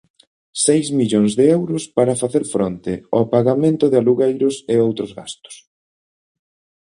Seis 0.65 0.87
millóns 0.99 1.33
de 1.39 1.45
euros 1.57 1.83
para 1.97 2.19
facer 2.21 2.43
fronte 2.53 2.93
ao 3.15 3.23
pagamento 3.35 3.85
de 3.89 3.97
alugueiros 4.01 4.55
e 4.73 4.75
outros 4.87 5.11
gastos. 5.19 5.55